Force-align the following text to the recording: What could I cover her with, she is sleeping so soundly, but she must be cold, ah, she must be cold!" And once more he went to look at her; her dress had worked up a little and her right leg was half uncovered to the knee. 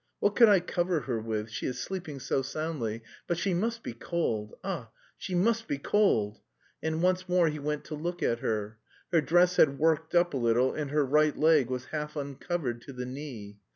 What 0.19 0.35
could 0.35 0.49
I 0.49 0.59
cover 0.61 1.01
her 1.01 1.19
with, 1.21 1.51
she 1.51 1.67
is 1.67 1.79
sleeping 1.79 2.19
so 2.19 2.41
soundly, 2.41 3.03
but 3.27 3.37
she 3.37 3.53
must 3.53 3.83
be 3.83 3.93
cold, 3.93 4.55
ah, 4.63 4.89
she 5.15 5.35
must 5.35 5.67
be 5.67 5.77
cold!" 5.77 6.39
And 6.81 7.03
once 7.03 7.29
more 7.29 7.49
he 7.49 7.59
went 7.59 7.83
to 7.83 7.93
look 7.93 8.23
at 8.23 8.39
her; 8.39 8.79
her 9.11 9.21
dress 9.21 9.57
had 9.57 9.77
worked 9.77 10.15
up 10.15 10.33
a 10.33 10.37
little 10.37 10.73
and 10.73 10.89
her 10.89 11.05
right 11.05 11.37
leg 11.37 11.69
was 11.69 11.85
half 11.93 12.15
uncovered 12.15 12.81
to 12.81 12.93
the 12.93 13.05
knee. 13.05 13.59